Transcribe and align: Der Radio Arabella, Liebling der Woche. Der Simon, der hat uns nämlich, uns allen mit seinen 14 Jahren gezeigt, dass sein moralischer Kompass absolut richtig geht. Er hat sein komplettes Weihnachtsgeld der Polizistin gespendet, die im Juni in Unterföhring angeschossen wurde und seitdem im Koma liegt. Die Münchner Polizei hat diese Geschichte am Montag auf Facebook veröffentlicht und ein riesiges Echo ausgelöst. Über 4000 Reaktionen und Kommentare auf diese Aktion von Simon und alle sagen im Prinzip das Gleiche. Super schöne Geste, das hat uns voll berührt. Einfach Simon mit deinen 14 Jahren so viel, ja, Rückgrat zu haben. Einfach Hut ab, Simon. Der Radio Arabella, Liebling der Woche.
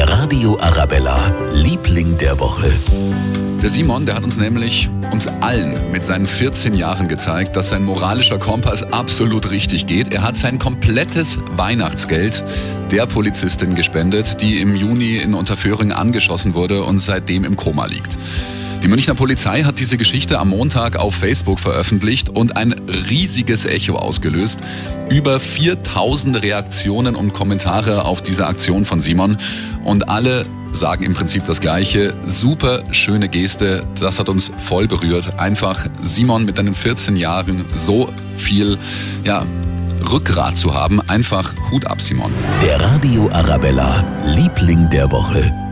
Der 0.00 0.08
Radio 0.08 0.58
Arabella, 0.58 1.30
Liebling 1.52 2.16
der 2.16 2.40
Woche. 2.40 2.72
Der 3.62 3.68
Simon, 3.68 4.06
der 4.06 4.14
hat 4.14 4.24
uns 4.24 4.38
nämlich, 4.38 4.88
uns 5.12 5.26
allen 5.26 5.92
mit 5.92 6.04
seinen 6.04 6.24
14 6.24 6.72
Jahren 6.72 7.06
gezeigt, 7.06 7.54
dass 7.54 7.68
sein 7.68 7.84
moralischer 7.84 8.38
Kompass 8.38 8.82
absolut 8.82 9.50
richtig 9.50 9.84
geht. 9.86 10.14
Er 10.14 10.22
hat 10.22 10.36
sein 10.36 10.58
komplettes 10.58 11.38
Weihnachtsgeld 11.50 12.42
der 12.90 13.04
Polizistin 13.04 13.74
gespendet, 13.74 14.40
die 14.40 14.62
im 14.62 14.74
Juni 14.74 15.18
in 15.18 15.34
Unterföhring 15.34 15.92
angeschossen 15.92 16.54
wurde 16.54 16.82
und 16.82 17.00
seitdem 17.00 17.44
im 17.44 17.56
Koma 17.56 17.84
liegt. 17.84 18.16
Die 18.82 18.88
Münchner 18.88 19.14
Polizei 19.14 19.62
hat 19.64 19.78
diese 19.78 19.98
Geschichte 19.98 20.38
am 20.38 20.48
Montag 20.48 20.96
auf 20.96 21.14
Facebook 21.14 21.60
veröffentlicht 21.60 22.30
und 22.30 22.56
ein 22.56 22.72
riesiges 23.10 23.66
Echo 23.66 23.96
ausgelöst. 23.96 24.60
Über 25.10 25.38
4000 25.38 26.42
Reaktionen 26.42 27.14
und 27.14 27.34
Kommentare 27.34 28.06
auf 28.06 28.22
diese 28.22 28.46
Aktion 28.46 28.86
von 28.86 29.02
Simon 29.02 29.36
und 29.84 30.08
alle 30.08 30.46
sagen 30.72 31.04
im 31.04 31.12
Prinzip 31.12 31.44
das 31.44 31.60
Gleiche. 31.60 32.14
Super 32.26 32.84
schöne 32.90 33.28
Geste, 33.28 33.84
das 34.00 34.18
hat 34.18 34.30
uns 34.30 34.50
voll 34.64 34.88
berührt. 34.88 35.38
Einfach 35.38 35.86
Simon 36.00 36.46
mit 36.46 36.56
deinen 36.56 36.74
14 36.74 37.16
Jahren 37.16 37.66
so 37.76 38.08
viel, 38.38 38.78
ja, 39.24 39.44
Rückgrat 40.10 40.56
zu 40.56 40.72
haben. 40.72 41.02
Einfach 41.08 41.52
Hut 41.70 41.86
ab, 41.86 42.00
Simon. 42.00 42.32
Der 42.64 42.80
Radio 42.80 43.30
Arabella, 43.30 44.02
Liebling 44.24 44.88
der 44.88 45.10
Woche. 45.10 45.69